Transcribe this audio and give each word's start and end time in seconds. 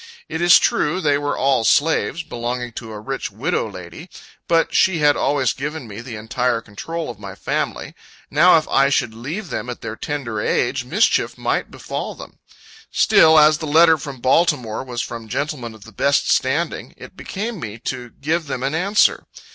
It 0.27 0.41
is 0.41 0.57
true, 0.57 0.99
they 0.99 1.19
were 1.19 1.37
all 1.37 1.63
slaves, 1.63 2.23
belonging 2.23 2.71
to 2.71 2.91
a 2.91 2.99
rich 2.99 3.29
widow 3.29 3.69
lady. 3.69 4.09
But 4.47 4.73
she 4.73 4.97
had 4.97 5.15
always 5.15 5.53
given 5.53 5.87
me 5.87 6.01
the 6.01 6.15
entire 6.15 6.59
control 6.59 7.11
of 7.11 7.19
my 7.19 7.35
family. 7.35 7.93
Now, 8.31 8.57
if 8.57 8.67
I 8.69 8.89
should 8.89 9.13
leave 9.13 9.51
them 9.51 9.69
at 9.69 9.81
their 9.81 9.95
tender 9.95 10.41
age, 10.41 10.85
mischief 10.85 11.37
might 11.37 11.69
befall 11.69 12.15
them. 12.15 12.39
Still, 12.91 13.37
as 13.37 13.59
the 13.59 13.67
letter 13.67 13.99
from 13.99 14.21
Baltimore 14.21 14.83
was 14.83 15.03
from 15.03 15.27
gentlemen 15.29 15.75
of 15.75 15.83
the 15.83 15.91
best 15.91 16.31
standing, 16.31 16.95
it 16.97 17.15
became 17.15 17.59
me 17.59 17.77
to 17.85 18.09
give 18.09 18.47
them 18.47 18.63
an 18.63 18.73
answer. 18.73 19.27